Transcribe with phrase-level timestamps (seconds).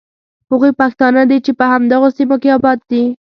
[0.51, 3.03] هغوی پښتانه دي چې په همدغو سیمو کې آباد دي.